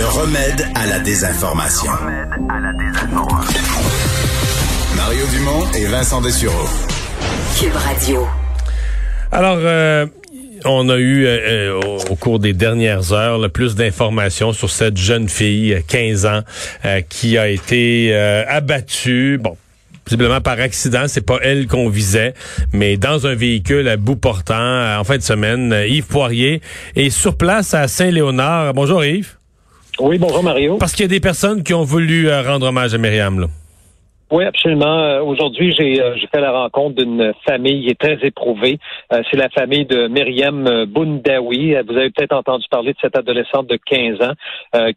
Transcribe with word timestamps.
Le 0.00 0.06
remède 0.06 0.66
à 0.74 0.86
la 0.86 0.98
désinformation. 1.00 1.90
Mario 4.96 5.26
Dumont 5.30 5.70
et 5.76 5.84
Vincent 5.84 6.22
Dessureau. 6.22 6.66
Cube 7.60 7.74
Radio. 7.74 8.26
Alors, 9.30 9.58
euh, 9.60 10.06
on 10.64 10.88
a 10.88 10.96
eu 10.96 11.26
euh, 11.26 11.74
euh, 11.74 11.80
au 12.08 12.16
cours 12.16 12.38
des 12.38 12.54
dernières 12.54 13.12
heures 13.12 13.36
le 13.36 13.50
plus 13.50 13.74
d'informations 13.74 14.54
sur 14.54 14.70
cette 14.70 14.96
jeune 14.96 15.28
fille, 15.28 15.82
15 15.86 16.24
ans, 16.24 16.40
qui 17.10 17.36
a 17.36 17.48
été 17.48 18.14
abattue. 18.48 19.36
Bon, 19.36 19.58
visiblement 20.06 20.40
par 20.40 20.58
accident, 20.60 21.04
c'est 21.08 21.26
pas 21.26 21.40
elle 21.42 21.66
qu'on 21.66 21.90
visait, 21.90 22.32
mais 22.72 22.96
dans 22.96 23.26
un 23.26 23.34
véhicule 23.34 23.86
à 23.86 23.98
bout 23.98 24.16
portant 24.16 24.98
en 24.98 25.04
fin 25.04 25.18
de 25.18 25.22
semaine, 25.22 25.76
Yves 25.86 26.06
Poirier 26.06 26.62
est 26.96 27.10
sur 27.10 27.36
place 27.36 27.74
à 27.74 27.86
Saint-Léonard. 27.86 28.72
Bonjour 28.72 29.04
Yves. 29.04 29.34
Oui, 30.00 30.18
bonjour 30.18 30.42
Mario. 30.42 30.78
Parce 30.78 30.92
qu'il 30.92 31.04
y 31.04 31.08
a 31.08 31.08
des 31.08 31.20
personnes 31.20 31.62
qui 31.62 31.74
ont 31.74 31.84
voulu 31.84 32.30
rendre 32.30 32.66
hommage 32.66 32.94
à 32.94 32.98
Myriam. 32.98 33.40
Là. 33.40 33.46
Oui, 34.32 34.44
absolument. 34.44 35.00
Euh, 35.00 35.22
aujourd'hui, 35.22 35.74
euh, 35.80 36.14
j'ai 36.16 36.28
fait 36.28 36.40
la 36.40 36.52
rencontre 36.52 37.02
d'une 37.02 37.34
famille 37.44 37.82
qui 37.82 37.90
est 37.90 37.98
très 37.98 38.16
éprouvée. 38.24 38.78
Euh, 39.12 39.22
c'est 39.28 39.36
la 39.36 39.48
famille 39.48 39.86
de 39.86 40.06
Myriam 40.06 40.84
Boundawi. 40.84 41.74
Vous 41.84 41.96
avez 41.96 42.10
peut-être 42.10 42.36
entendu 42.36 42.64
parler 42.70 42.92
de 42.92 42.98
cette 43.00 43.18
adolescente 43.18 43.66
de 43.66 43.76
15 43.76 44.22
ans 44.22 44.34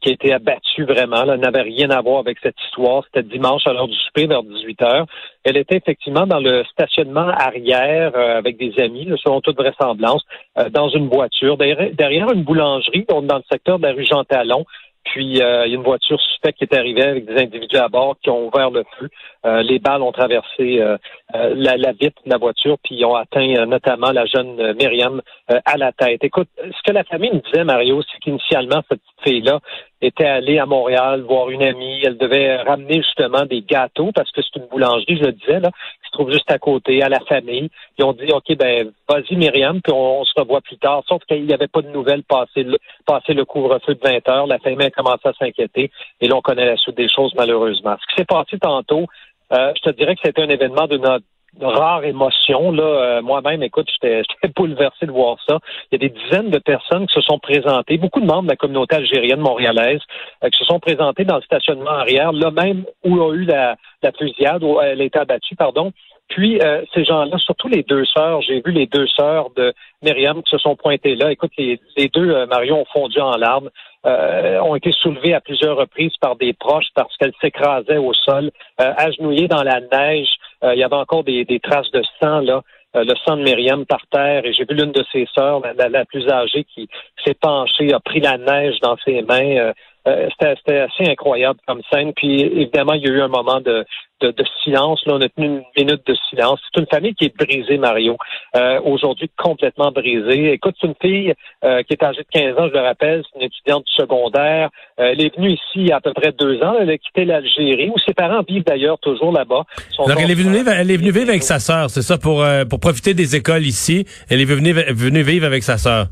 qui 0.01 0.09
a 0.09 0.11
été 0.11 0.33
abattue 0.33 0.83
vraiment. 0.83 1.23
Elle 1.23 1.39
n'avait 1.39 1.63
rien 1.63 1.89
à 1.89 2.01
voir 2.01 2.19
avec 2.19 2.37
cette 2.43 2.55
histoire. 2.67 3.03
C'était 3.05 3.27
dimanche 3.27 3.65
à 3.65 3.73
l'heure 3.73 3.87
du 3.87 3.97
souper, 3.97 4.27
vers 4.27 4.43
18 4.43 4.81
heures. 4.83 5.05
Elle 5.43 5.57
était 5.57 5.77
effectivement 5.77 6.27
dans 6.27 6.39
le 6.39 6.63
stationnement 6.65 7.27
arrière 7.27 8.15
avec 8.15 8.57
des 8.57 8.79
amis, 8.79 9.09
selon 9.23 9.41
toute 9.41 9.57
vraisemblance, 9.57 10.23
dans 10.71 10.89
une 10.89 11.09
voiture, 11.09 11.57
derrière, 11.57 12.31
une 12.31 12.43
boulangerie, 12.43 13.05
dans 13.09 13.21
le 13.21 13.43
secteur 13.51 13.79
de 13.79 13.87
la 13.87 13.93
rue 13.93 14.05
Jean 14.05 14.23
Talon. 14.23 14.65
Puis 15.05 15.41
euh, 15.41 15.65
il 15.65 15.71
y 15.71 15.75
a 15.75 15.77
une 15.77 15.83
voiture 15.83 16.19
suspecte 16.21 16.57
qui 16.57 16.63
est 16.63 16.75
arrivée 16.75 17.03
avec 17.03 17.25
des 17.25 17.41
individus 17.41 17.77
à 17.77 17.87
bord 17.87 18.15
qui 18.21 18.29
ont 18.29 18.47
ouvert 18.47 18.71
le 18.71 18.83
feu. 18.97 19.09
Euh, 19.45 19.61
les 19.61 19.79
balles 19.79 20.01
ont 20.01 20.11
traversé 20.11 20.79
euh, 20.79 20.97
la, 21.33 21.77
la, 21.77 21.91
vitre 21.91 22.21
de 22.25 22.31
la 22.31 22.37
voiture, 22.37 22.77
puis 22.83 23.03
ont 23.03 23.15
atteint 23.15 23.65
notamment 23.65 24.11
la 24.11 24.25
jeune 24.25 24.73
Myriam 24.73 25.21
à 25.47 25.77
la 25.77 25.91
tête. 25.91 26.23
Écoute, 26.23 26.47
ce 26.57 26.81
que 26.85 26.93
la 26.93 27.03
famille 27.03 27.31
me 27.31 27.39
disait, 27.39 27.63
Mario, 27.63 28.01
c'est 28.03 28.19
qu'initialement, 28.19 28.81
cette 28.89 29.01
fille-là 29.23 29.59
était 30.03 30.25
allée 30.25 30.59
à 30.59 30.65
Montréal 30.65 31.21
voir 31.21 31.49
une 31.49 31.63
amie. 31.63 32.01
Elle 32.03 32.17
devait 32.17 32.57
ramener 32.57 33.01
justement 33.01 33.45
des 33.45 33.61
gâteaux 33.61 34.11
parce 34.13 34.31
que 34.31 34.41
c'est 34.41 34.59
une 34.59 34.67
boulangerie, 34.67 35.17
je 35.17 35.25
le 35.25 35.31
disais, 35.31 35.59
là, 35.59 35.69
qui 35.69 36.07
se 36.07 36.11
trouve 36.11 36.31
juste 36.31 36.51
à 36.51 36.59
côté, 36.59 37.01
à 37.01 37.09
la 37.09 37.19
famille. 37.21 37.69
Ils 37.97 38.05
ont 38.05 38.13
dit, 38.13 38.31
OK, 38.31 38.55
ben, 38.57 38.91
vas-y, 39.07 39.35
Myriam, 39.35 39.81
puis 39.81 39.93
on, 39.93 40.23
se 40.25 40.33
revoit 40.39 40.61
plus 40.61 40.77
tard. 40.77 41.03
Sauf 41.07 41.23
qu'il 41.25 41.45
n'y 41.45 41.53
avait 41.53 41.67
pas 41.67 41.81
de 41.81 41.89
nouvelles 41.89 42.23
passé 42.23 42.63
le, 42.63 42.77
passé 43.05 43.33
le 43.33 43.45
couvre-feu 43.45 43.95
de 43.95 43.99
20 44.03 44.29
heures. 44.29 44.47
La 44.47 44.59
famille 44.59 44.87
a 44.87 44.91
commencé 44.91 45.27
à 45.27 45.33
s'inquiéter. 45.33 45.91
Et 46.21 46.27
là, 46.27 46.35
on 46.35 46.41
connaît 46.41 46.65
la 46.65 46.77
suite 46.77 46.97
des 46.97 47.09
choses, 47.09 47.33
malheureusement. 47.35 47.95
Ce 48.01 48.13
qui 48.13 48.21
s'est 48.21 48.25
passé 48.25 48.57
tantôt, 48.59 49.05
euh, 49.53 49.71
je 49.75 49.89
te 49.89 49.95
dirais 49.95 50.15
que 50.15 50.21
c'était 50.23 50.41
un 50.41 50.49
événement 50.49 50.87
de 50.87 50.97
notre 50.97 51.25
rare 51.61 52.03
émotion. 52.05 52.71
Là, 52.71 52.83
euh, 52.83 53.21
moi-même, 53.21 53.63
écoute, 53.63 53.89
j'étais 54.01 54.23
bouleversé 54.55 55.05
de 55.05 55.11
voir 55.11 55.37
ça. 55.47 55.59
Il 55.91 56.01
y 56.01 56.05
a 56.05 56.09
des 56.09 56.15
dizaines 56.21 56.49
de 56.49 56.59
personnes 56.59 57.07
qui 57.07 57.13
se 57.13 57.21
sont 57.21 57.39
présentées, 57.39 57.97
beaucoup 57.97 58.19
de 58.19 58.25
membres 58.25 58.43
de 58.43 58.49
la 58.49 58.55
communauté 58.55 58.95
algérienne 58.95 59.39
montréalaise, 59.39 60.01
euh, 60.43 60.49
qui 60.49 60.59
se 60.59 60.65
sont 60.65 60.79
présentés 60.79 61.25
dans 61.25 61.37
le 61.37 61.41
stationnement 61.43 61.91
arrière, 61.91 62.31
là 62.31 62.51
même 62.51 62.85
où 63.03 63.21
a 63.21 63.33
eu 63.33 63.45
la, 63.45 63.75
la 64.01 64.11
fusillade, 64.11 64.63
où 64.63 64.79
elle 64.81 65.01
a 65.01 65.03
été 65.03 65.19
abattue, 65.19 65.55
pardon. 65.55 65.91
Puis 66.29 66.59
euh, 66.61 66.83
ces 66.93 67.03
gens-là, 67.03 67.37
surtout 67.37 67.67
les 67.67 67.83
deux 67.83 68.05
sœurs, 68.05 68.41
j'ai 68.41 68.61
vu 68.61 68.71
les 68.71 68.87
deux 68.87 69.07
sœurs 69.07 69.49
de 69.55 69.73
Myriam 70.01 70.41
qui 70.41 70.49
se 70.49 70.57
sont 70.57 70.75
pointées 70.75 71.15
là. 71.15 71.31
Écoute, 71.31 71.51
les, 71.57 71.79
les 71.97 72.07
deux 72.07 72.45
Marion 72.47 72.81
ont 72.81 72.85
fondu 72.93 73.19
en 73.19 73.35
larmes. 73.35 73.69
Euh, 74.05 74.59
ont 74.59 74.75
été 74.75 74.91
soulevées 74.91 75.33
à 75.33 75.39
plusieurs 75.39 75.77
reprises 75.77 76.11
par 76.19 76.35
des 76.35 76.51
proches 76.51 76.89
parce 76.93 77.15
qu'elles 77.15 77.33
s'écrasaient 77.39 77.99
au 77.99 78.13
sol, 78.13 78.51
euh, 78.81 78.93
agenouillées 78.97 79.47
dans 79.47 79.63
la 79.63 79.79
neige. 79.79 80.27
Euh, 80.63 80.73
il 80.75 80.79
y 80.79 80.83
avait 80.83 80.95
encore 80.95 81.23
des, 81.23 81.45
traces 81.61 81.91
de 81.91 82.01
sang 82.21 82.39
là. 82.39 82.61
le 82.93 83.13
sang 83.25 83.37
de 83.37 83.43
Myriam 83.43 83.85
par 83.85 84.01
terre 84.11 84.45
et 84.45 84.53
j'ai 84.53 84.65
vu 84.65 84.75
l'une 84.75 84.91
de 84.91 85.03
ses 85.11 85.27
sœurs, 85.35 85.61
la, 85.77 86.05
plus 86.05 86.27
âgée, 86.29 86.63
qui 86.63 86.87
s'est 87.23 87.33
penchée, 87.33 87.93
a 87.93 87.99
pris 87.99 88.19
la 88.19 88.37
neige 88.37 88.79
dans 88.81 88.97
ses 89.03 89.21
mains. 89.23 89.73
C'était 90.05 90.79
assez 90.79 91.09
incroyable 91.09 91.59
comme 91.67 91.81
scène. 91.91 92.13
Puis 92.13 92.41
évidemment, 92.41 92.93
il 92.93 93.03
y 93.03 93.09
a 93.09 93.13
eu 93.13 93.21
un 93.21 93.29
moment 93.29 93.61
de, 93.61 93.85
de, 94.31 94.45
silence. 94.63 95.01
Là, 95.05 95.15
on 95.15 95.21
a 95.21 95.29
tenu 95.29 95.47
une 95.47 95.63
minute 95.75 96.01
de 96.07 96.15
silence. 96.29 96.59
C'est 96.73 96.81
une 96.81 96.87
famille 96.87 97.13
qui 97.15 97.25
est 97.25 97.35
brisée, 97.35 97.77
Mario. 97.77 98.17
Euh, 98.55 98.79
aujourd'hui, 98.81 99.29
complètement 99.37 99.91
brisée. 99.91 100.53
Écoute, 100.53 100.75
c'est 100.79 100.87
une 100.87 100.95
fille 101.01 101.33
euh, 101.63 101.83
qui 101.83 101.93
est 101.93 102.03
âgée 102.03 102.21
de 102.21 102.39
15 102.39 102.57
ans, 102.57 102.67
je 102.69 102.73
le 102.73 102.81
rappelle, 102.81 103.23
c'est 103.31 103.39
une 103.39 103.45
étudiante 103.45 103.83
du 103.85 103.93
secondaire. 103.93 104.69
Euh, 104.99 105.11
elle 105.11 105.21
est 105.21 105.35
venue 105.35 105.51
ici 105.51 105.61
il 105.75 105.87
y 105.87 105.91
a 105.91 105.97
à 105.97 106.01
peu 106.01 106.13
près 106.13 106.31
deux 106.31 106.61
ans. 106.61 106.75
Elle 106.79 106.89
a 106.89 106.97
quitté 106.97 107.25
l'Algérie, 107.25 107.89
où 107.89 107.99
ses 108.05 108.13
parents 108.13 108.43
vivent 108.47 108.63
d'ailleurs 108.63 108.99
toujours 108.99 109.31
là-bas. 109.31 109.63
Alors, 109.99 110.17
elle 110.19 110.31
est 110.31 110.35
venue 110.35 110.55
vivre, 110.57 110.69
elle 110.71 110.91
est 110.91 110.97
venue 110.97 111.11
vivre 111.11 111.29
avec 111.29 111.43
sa 111.43 111.59
sœur, 111.59 111.89
c'est 111.89 112.01
ça, 112.01 112.17
pour, 112.17 112.45
pour 112.69 112.79
profiter 112.79 113.13
des 113.13 113.35
écoles 113.35 113.65
ici. 113.65 114.05
Elle 114.29 114.41
est 114.41 114.45
venue, 114.45 114.73
venue 114.73 115.23
vivre 115.23 115.45
avec 115.45 115.63
sa 115.63 115.77
sœur. 115.77 116.07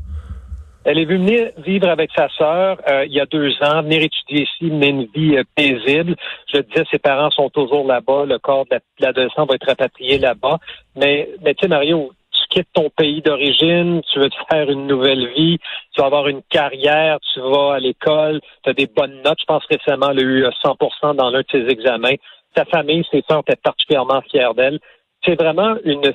Elle 0.84 0.98
est 0.98 1.04
venue 1.04 1.50
vivre 1.58 1.88
avec 1.88 2.10
sa 2.16 2.28
sœur 2.30 2.78
euh, 2.90 3.04
il 3.04 3.12
y 3.12 3.20
a 3.20 3.26
deux 3.26 3.52
ans, 3.62 3.82
venir 3.82 4.02
étudier 4.02 4.42
ici, 4.42 4.64
mener 4.64 4.88
une 4.88 5.04
vie 5.14 5.36
euh, 5.36 5.44
paisible. 5.54 6.16
Je 6.52 6.58
disais, 6.58 6.84
ses 6.90 6.98
parents 6.98 7.30
sont 7.30 7.50
toujours 7.50 7.86
là-bas, 7.86 8.24
le 8.26 8.38
corps 8.38 8.66
de 8.68 8.78
l'adolescent 8.98 9.46
va 9.46 9.54
être 9.54 9.66
rapatrié 9.66 10.18
là-bas. 10.18 10.58
Mais, 10.96 11.28
mais 11.42 11.54
tu 11.54 11.62
sais, 11.62 11.68
Mario, 11.68 12.10
tu 12.32 12.48
quittes 12.48 12.68
ton 12.72 12.90
pays 12.90 13.22
d'origine, 13.22 14.02
tu 14.12 14.18
veux 14.18 14.28
te 14.28 14.36
faire 14.50 14.68
une 14.70 14.88
nouvelle 14.88 15.28
vie, 15.34 15.58
tu 15.94 16.00
vas 16.00 16.06
avoir 16.06 16.26
une 16.26 16.42
carrière, 16.50 17.18
tu 17.32 17.38
vas 17.40 17.74
à 17.74 17.78
l'école, 17.78 18.40
tu 18.64 18.70
as 18.70 18.74
des 18.74 18.86
bonnes 18.86 19.22
notes. 19.22 19.38
Je 19.38 19.46
pense 19.46 19.64
récemment, 19.70 20.10
elle 20.10 20.18
a 20.18 20.22
eu 20.22 20.46
100 20.62 20.76
euh, 20.82 21.14
dans 21.14 21.30
l'un 21.30 21.42
de 21.42 21.46
ses 21.52 21.70
examens. 21.70 22.16
Ta 22.54 22.64
famille, 22.64 23.04
ses 23.12 23.22
sœurs 23.30 23.42
étaient 23.46 23.60
particulièrement 23.62 24.20
fière 24.22 24.54
d'elle. 24.54 24.80
C'est 25.24 25.40
vraiment 25.40 25.76
une 25.84 26.12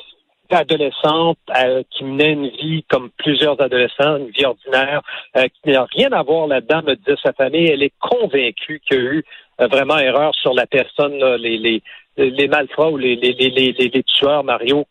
adolescente 0.53 1.37
euh, 1.55 1.83
qui 1.91 2.03
menait 2.03 2.33
une 2.33 2.49
vie 2.49 2.83
comme 2.89 3.09
plusieurs 3.17 3.59
adolescents, 3.61 4.17
une 4.17 4.29
vie 4.29 4.45
ordinaire, 4.45 5.01
euh, 5.35 5.47
qui 5.47 5.71
n'a 5.71 5.85
rien 5.85 6.11
à 6.11 6.23
voir 6.23 6.47
là-dedans, 6.47 6.81
me 6.83 6.95
dit 6.95 7.19
sa 7.23 7.33
famille. 7.33 7.67
Elle 7.67 7.83
est 7.83 7.93
convaincue 7.99 8.81
qu'il 8.87 8.97
y 8.97 8.99
a 8.99 9.03
eu 9.03 9.23
euh, 9.61 9.67
vraiment 9.67 9.97
erreur 9.97 10.33
sur 10.35 10.53
la 10.53 10.67
personne, 10.67 11.17
les, 11.37 11.57
les, 11.57 11.81
les 12.17 12.47
malfrats 12.47 12.89
ou 12.89 12.97
les, 12.97 13.15
les, 13.15 13.33
les, 13.33 13.71
les, 13.71 14.03
tueurs, 14.03 14.43
Mario, 14.43 14.85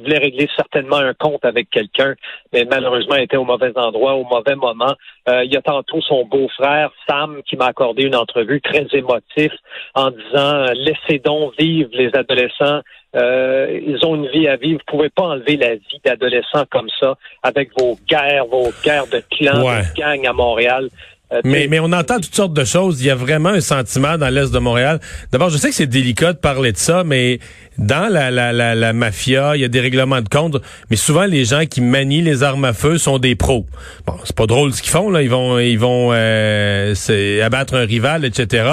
qui 0.00 0.04
voulait 0.04 0.18
régler 0.18 0.48
certainement 0.56 0.96
un 0.96 1.14
compte 1.14 1.44
avec 1.44 1.70
quelqu'un, 1.70 2.14
mais 2.52 2.64
malheureusement 2.64 3.16
était 3.16 3.36
au 3.36 3.44
mauvais 3.44 3.72
endroit, 3.76 4.14
au 4.14 4.24
mauvais 4.24 4.54
moment. 4.54 4.94
il 5.28 5.52
y 5.52 5.56
a 5.56 5.62
tantôt 5.62 6.00
son 6.00 6.24
beau-frère, 6.24 6.90
Sam, 7.08 7.42
qui 7.48 7.56
m'a 7.56 7.66
accordé 7.66 8.04
une 8.04 8.16
entrevue 8.16 8.60
très 8.60 8.86
émotive 8.92 9.52
en 9.94 10.10
disant 10.10 10.64
Laissez 10.74 11.18
donc 11.18 11.52
vivre 11.58 11.90
les 11.92 12.10
adolescents, 12.14 12.80
euh, 13.16 13.80
ils 13.84 14.04
ont 14.04 14.14
une 14.14 14.28
vie 14.28 14.46
à 14.46 14.56
vivre. 14.56 14.80
Vous 14.86 14.96
pouvez 14.96 15.10
pas 15.10 15.24
enlever 15.24 15.56
la 15.56 15.74
vie 15.74 16.00
d'adolescents 16.04 16.64
comme 16.70 16.88
ça 17.00 17.16
avec 17.42 17.70
vos 17.78 17.98
guerres, 18.08 18.46
vos 18.46 18.70
guerres 18.84 19.06
de 19.06 19.22
clans, 19.30 19.60
de 19.60 20.00
gangs 20.00 20.26
à 20.26 20.32
Montréal. 20.32 20.88
Euh, 21.32 21.40
mais, 21.44 21.68
mais 21.68 21.78
on 21.78 21.92
entend 21.92 22.16
toutes 22.16 22.34
sortes 22.34 22.54
de 22.54 22.64
choses. 22.64 23.00
Il 23.02 23.06
y 23.06 23.10
a 23.10 23.14
vraiment 23.14 23.50
un 23.50 23.60
sentiment 23.60 24.18
dans 24.18 24.28
l'Est 24.28 24.52
de 24.52 24.58
Montréal. 24.58 25.00
D'abord, 25.32 25.50
je 25.50 25.58
sais 25.58 25.68
que 25.68 25.74
c'est 25.74 25.86
délicat 25.86 26.32
de 26.32 26.38
parler 26.38 26.72
de 26.72 26.76
ça, 26.76 27.04
mais 27.04 27.38
dans 27.80 28.12
la, 28.12 28.30
la, 28.30 28.52
la, 28.52 28.74
la, 28.74 28.92
mafia, 28.92 29.56
il 29.56 29.62
y 29.62 29.64
a 29.64 29.68
des 29.68 29.80
règlements 29.80 30.20
de 30.20 30.28
compte, 30.28 30.58
mais 30.90 30.96
souvent 30.96 31.24
les 31.24 31.46
gens 31.46 31.64
qui 31.64 31.80
manient 31.80 32.20
les 32.20 32.42
armes 32.42 32.66
à 32.66 32.74
feu 32.74 32.98
sont 32.98 33.18
des 33.18 33.34
pros. 33.34 33.64
Bon, 34.06 34.14
c'est 34.24 34.36
pas 34.36 34.46
drôle 34.46 34.74
ce 34.74 34.82
qu'ils 34.82 34.92
font 34.92 35.08
là, 35.08 35.22
ils 35.22 35.30
vont 35.30 35.58
ils 35.58 35.78
vont 35.78 36.10
euh, 36.12 36.94
abattre 37.42 37.74
un 37.74 37.86
rival, 37.86 38.26
etc. 38.26 38.64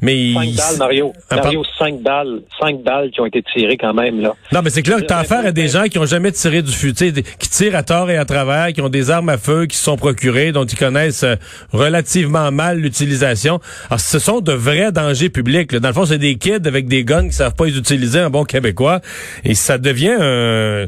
Mais 0.00 0.32
cinq 0.32 0.54
balles, 0.56 0.78
Mario, 0.78 1.12
Mario, 1.30 1.62
cinq 1.78 2.00
balles, 2.00 2.40
cinq 2.58 2.82
balles 2.82 3.10
qui 3.10 3.20
ont 3.20 3.26
été 3.26 3.42
tirées 3.42 3.76
quand 3.76 3.92
même 3.92 4.20
là. 4.22 4.34
Non, 4.52 4.62
mais 4.64 4.70
c'est 4.70 4.82
clair 4.82 4.98
que 4.98 5.04
t'as 5.04 5.18
affaire 5.18 5.44
à 5.44 5.52
des 5.52 5.68
gens 5.68 5.84
qui 5.84 5.98
ont 5.98 6.06
jamais 6.06 6.32
tiré 6.32 6.62
du 6.62 6.72
fusil, 6.72 7.12
qui 7.38 7.50
tirent 7.50 7.76
à 7.76 7.82
tort 7.82 8.10
et 8.10 8.16
à 8.16 8.24
travers, 8.24 8.72
qui 8.72 8.80
ont 8.80 8.88
des 8.88 9.10
armes 9.10 9.28
à 9.28 9.36
feu, 9.36 9.66
qui 9.66 9.76
se 9.76 9.84
sont 9.84 9.98
procurées, 9.98 10.52
dont 10.52 10.64
ils 10.64 10.78
connaissent 10.78 11.24
euh, 11.24 11.36
relativement 11.72 12.50
mal 12.50 12.78
l'utilisation. 12.78 13.60
Alors, 13.90 14.00
ce 14.00 14.18
sont 14.18 14.40
de 14.40 14.52
vrais 14.52 14.92
dangers 14.92 15.28
publics. 15.28 15.72
Là. 15.72 15.80
Dans 15.80 15.88
le 15.88 15.94
fond, 15.94 16.06
c'est 16.06 16.16
des 16.16 16.36
kids 16.36 16.66
avec 16.66 16.88
des 16.88 17.04
guns 17.04 17.28
qui 17.28 17.34
savent 17.34 17.54
pas 17.54 17.66
les 17.66 17.76
utiliser 17.76 18.20
un 18.20 18.30
bon 18.30 18.45
québécois. 18.46 19.00
Et 19.44 19.54
ça 19.54 19.78
devient 19.78 20.16
un... 20.18 20.86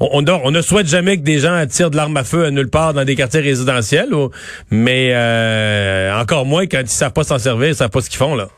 On, 0.00 0.22
ne 0.22 0.60
souhaite 0.60 0.86
jamais 0.86 1.16
que 1.16 1.22
des 1.22 1.38
gens 1.38 1.64
tirent 1.66 1.90
de 1.90 1.96
l'arme 1.96 2.16
à 2.16 2.24
feu 2.24 2.44
à 2.44 2.50
nulle 2.50 2.70
part 2.70 2.94
dans 2.94 3.04
des 3.04 3.14
quartiers 3.14 3.40
résidentiels, 3.40 4.10
mais 4.70 5.10
euh, 5.12 6.20
encore 6.20 6.46
moins 6.46 6.66
quand 6.66 6.80
ils 6.80 6.88
savent 6.88 7.12
pas 7.12 7.24
s'en 7.24 7.38
servir, 7.38 7.68
ils 7.68 7.74
savent 7.74 7.90
pas 7.90 8.00
ce 8.00 8.10
qu'ils 8.10 8.18
font, 8.18 8.34
là. 8.34 8.48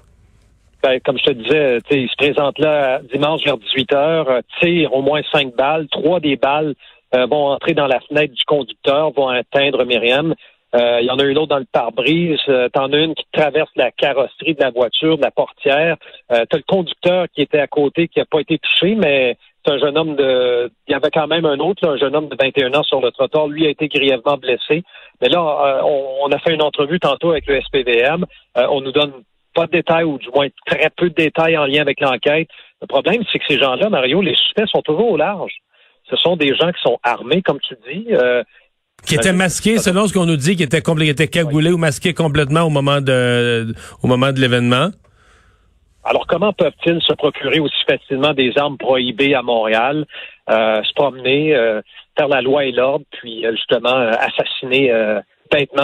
Ben, 0.83 1.01
comme 1.05 1.19
je 1.19 1.25
te 1.25 1.31
disais, 1.33 1.79
ils 1.91 2.09
se 2.09 2.17
présentent 2.17 2.59
là 2.59 3.01
dimanche 3.13 3.43
vers 3.45 3.57
18 3.57 3.93
heures, 3.95 4.31
euh, 4.31 4.41
tirent 4.61 4.95
au 4.95 5.03
moins 5.03 5.21
cinq 5.33 5.57
balles, 5.57 5.87
trois 5.91 6.21
des 6.21 6.37
balles 6.37 6.75
euh, 7.15 7.27
vont 7.27 7.49
entrer 7.49 7.75
dans 7.75 7.87
la 7.87 8.01
fenêtre 8.01 8.35
du 8.35 8.45
conducteur, 8.45 9.11
vont 9.13 9.29
atteindre 9.29 9.85
Myriam. 9.85 10.35
Euh, 10.77 11.01
il 11.01 11.07
y 11.07 11.11
en 11.11 11.19
a 11.19 11.25
une 11.25 11.39
autre 11.39 11.49
dans 11.49 11.59
le 11.59 11.67
pare-brise. 11.71 12.39
Euh, 12.49 12.69
T'en 12.69 12.93
as 12.93 12.99
une 12.99 13.15
qui 13.15 13.25
traverse 13.33 13.71
la 13.77 13.91
carrosserie 13.91 14.55
de 14.55 14.63
la 14.63 14.71
voiture, 14.71 15.17
de 15.17 15.23
la 15.23 15.31
portière. 15.31 15.97
Euh, 16.33 16.45
T'as 16.49 16.57
le 16.57 16.65
conducteur 16.67 17.27
qui 17.35 17.43
était 17.43 17.61
à 17.61 17.67
côté, 17.67 18.09
qui 18.09 18.19
n'a 18.19 18.27
pas 18.27 18.41
été 18.41 18.59
touché, 18.59 18.95
mais 18.95 19.37
c'est 19.67 19.73
un 19.73 19.79
jeune 19.79 19.99
homme 19.99 20.17
de. 20.17 20.71
Il 20.87 20.93
y 20.93 20.95
avait 20.95 21.11
quand 21.11 21.27
même 21.27 21.45
un 21.45 21.59
autre, 21.59 21.89
un 21.89 21.97
jeune 21.97 22.15
homme 22.15 22.29
de 22.29 22.37
21 22.41 22.75
ans 22.75 22.83
sur 22.83 23.01
le 23.01 23.11
trottoir. 23.11 23.49
Lui 23.49 23.67
a 23.67 23.71
été 23.71 23.89
grièvement 23.89 24.37
blessé. 24.37 24.85
Mais 25.21 25.29
là, 25.29 25.41
euh, 25.41 25.83
on, 26.23 26.31
a 26.31 26.39
fait 26.39 26.55
une 26.55 26.63
entrevue 26.63 27.01
tantôt 27.01 27.31
avec 27.31 27.47
le 27.47 27.61
SPVM. 27.61 28.25
Euh, 28.59 28.67
on 28.71 28.81
nous 28.81 28.93
donne 28.93 29.13
pas 29.55 29.67
de 29.67 29.73
détails 29.73 30.05
ou 30.05 30.19
du 30.19 30.29
moins 30.35 30.49
très 30.67 30.91
peu 30.97 31.09
de 31.09 31.15
détails 31.15 31.57
en 31.57 31.65
lien 31.65 31.81
avec 31.81 32.01
l'enquête. 32.01 32.49
Le 32.81 32.87
problème, 32.87 33.23
c'est 33.33 33.39
que 33.39 33.47
ces 33.49 33.59
gens-là, 33.59 33.89
Mario, 33.89 34.21
les 34.21 34.35
suspects 34.35 34.69
sont 34.69 34.83
toujours 34.83 35.11
au 35.11 35.17
large. 35.17 35.55
Ce 36.11 36.17
sont 36.17 36.37
des 36.37 36.55
gens 36.55 36.71
qui 36.71 36.81
sont 36.83 36.99
armés, 37.03 37.43
comme 37.43 37.59
tu 37.61 37.75
dis. 37.91 38.07
Euh, 38.13 38.45
qui 39.05 39.15
étaient 39.15 39.33
masqués, 39.33 39.79
selon 39.79 40.07
ce 40.07 40.13
qu'on 40.13 40.27
nous 40.27 40.37
dit, 40.37 40.57
qui 40.57 40.63
étaient, 40.63 40.83
qui 40.83 41.09
étaient 41.09 41.29
cagoulés 41.29 41.71
ou 41.71 41.79
masqués 41.79 42.15
complètement 42.15 42.63
au 42.63 42.71
moment 42.71 43.01
de, 43.01 43.75
au 44.03 44.07
moment 44.07 44.33
de 44.33 44.41
l'événement. 44.41 44.91
Alors, 46.05 46.27
comment 46.29 46.53
peuvent-ils 46.53 47.03
se 47.03 47.13
procurer 47.15 47.59
aussi 47.59 47.85
facilement 47.89 48.33
des 48.33 48.53
armes 48.57 48.79
prohibées 48.79 49.35
à 49.35 49.43
Montréal, 49.43 50.07
euh, 50.49 50.83
se 50.85 50.93
promener, 50.95 51.55
euh, 51.57 51.83
faire 52.17 52.29
la 52.29 52.43
loi 52.43 52.65
et 52.65 52.71
l'ordre, 52.71 53.05
puis 53.11 53.45
euh, 53.45 53.51
justement 53.53 53.97
assassiner 53.97 54.93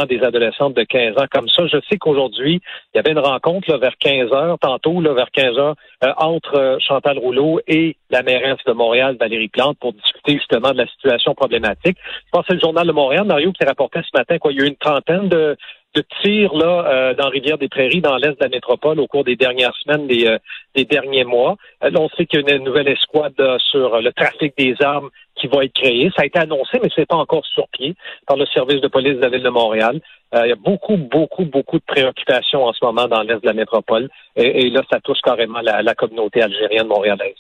des 0.09 0.23
adolescentes 0.23 0.75
de 0.75 0.82
15 0.82 1.19
ans 1.19 1.26
comme 1.31 1.49
ça. 1.49 1.67
Je 1.67 1.79
sais 1.88 1.99
qu'aujourd'hui, 1.99 2.61
il 2.93 2.97
y 2.97 3.00
avait 3.00 3.12
une 3.12 3.19
rencontre 3.19 3.70
là, 3.70 3.79
vers 3.79 3.97
15 3.99 4.32
heures, 4.32 4.59
tantôt, 4.59 5.00
là, 5.00 5.12
vers 5.12 5.31
15 5.31 5.59
heures, 5.59 5.75
entre 6.19 6.79
Chantal 6.81 7.19
Rouleau 7.19 7.61
et 7.67 7.97
la 8.11 8.23
mairesse 8.23 8.59
de 8.67 8.73
Montréal, 8.73 9.17
Valérie 9.19 9.49
Plante, 9.49 9.79
pour 9.79 9.93
discuter 9.93 10.35
justement 10.35 10.73
de 10.73 10.79
la 10.79 10.87
situation 10.87 11.35
problématique. 11.35 11.97
Je 12.05 12.31
pense 12.31 12.43
que 12.43 12.49
c'est 12.49 12.55
le 12.55 12.61
journal 12.61 12.87
de 12.87 12.93
Montréal, 12.93 13.25
Mario, 13.25 13.53
qui 13.53 13.64
rapportait 13.64 14.03
ce 14.03 14.17
matin 14.17 14.38
qu'il 14.38 14.56
y 14.56 14.61
a 14.61 14.64
eu 14.64 14.69
une 14.69 14.76
trentaine 14.76 15.29
de, 15.29 15.56
de 15.94 16.02
tirs 16.22 16.54
là 16.54 16.86
euh, 16.86 17.14
dans 17.14 17.28
Rivière-des-Prairies, 17.28 18.00
dans 18.00 18.16
l'est 18.16 18.30
de 18.30 18.36
la 18.40 18.48
métropole, 18.48 18.98
au 19.00 19.06
cours 19.06 19.24
des 19.24 19.36
dernières 19.36 19.74
semaines, 19.82 20.06
des, 20.06 20.26
euh, 20.26 20.38
des 20.74 20.84
derniers 20.84 21.24
mois. 21.24 21.56
Euh, 21.84 21.90
on 21.96 22.08
sait 22.10 22.26
qu'il 22.26 22.40
y 22.40 22.52
a 22.52 22.56
une 22.56 22.64
nouvelle 22.64 22.88
escouade 22.88 23.34
sur 23.70 24.00
le 24.00 24.12
trafic 24.12 24.56
des 24.56 24.74
armes 24.80 25.10
qui 25.36 25.46
va 25.48 25.64
être 25.64 25.74
créée. 25.74 26.10
Ça 26.16 26.22
a 26.22 26.26
été 26.26 26.38
annoncé, 26.38 26.78
mais 26.82 26.88
c'est 26.94 27.06
pas 27.06 27.16
encore 27.16 27.44
sur 27.46 27.68
pied 27.68 27.94
par 28.26 28.36
le 28.36 28.46
service 28.46 28.80
de 28.80 28.88
police 28.88 29.16
de 29.16 29.22
la 29.22 29.28
ville 29.28 29.42
de 29.42 29.50
Montréal. 29.50 30.00
il 30.34 30.48
y 30.48 30.52
a 30.52 30.56
beaucoup, 30.56 30.96
beaucoup, 30.96 31.44
beaucoup 31.44 31.78
de 31.78 31.84
préoccupations 31.86 32.64
en 32.64 32.72
ce 32.72 32.84
moment 32.84 33.08
dans 33.08 33.22
l'est 33.22 33.40
de 33.40 33.46
la 33.46 33.52
métropole. 33.52 34.08
Et, 34.36 34.70
là, 34.70 34.82
ça 34.90 35.00
touche 35.00 35.20
carrément 35.22 35.60
la, 35.60 35.82
la 35.82 35.94
communauté 35.94 36.42
algérienne 36.42 36.86
montréalaise. 36.86 37.36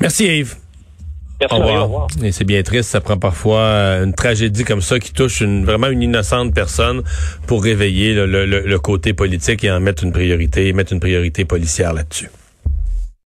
Merci 0.00 0.26
Yves. 0.26 0.67
Merci, 1.40 1.54
au 1.54 1.82
revoir. 1.82 2.06
Et 2.22 2.32
c'est 2.32 2.44
bien 2.44 2.62
triste, 2.62 2.90
ça 2.90 3.00
prend 3.00 3.16
parfois 3.16 3.60
euh, 3.60 4.04
une 4.04 4.14
tragédie 4.14 4.64
comme 4.64 4.82
ça 4.82 4.98
qui 4.98 5.12
touche 5.12 5.40
une, 5.40 5.64
vraiment 5.64 5.86
une 5.88 6.02
innocente 6.02 6.52
personne 6.52 7.02
pour 7.46 7.62
réveiller 7.62 8.14
le, 8.14 8.44
le 8.44 8.78
côté 8.78 9.12
politique 9.12 9.62
et 9.64 9.70
en 9.70 9.80
mettre 9.80 10.04
une 10.04 10.12
priorité, 10.12 10.72
mettre 10.72 10.92
une 10.92 11.00
priorité 11.00 11.44
policière 11.44 11.92
là-dessus. 11.92 12.30